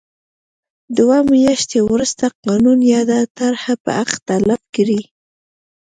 [0.97, 5.01] دوه میاشتې وروسته قانون یاده طرحه به حق تلف کړي.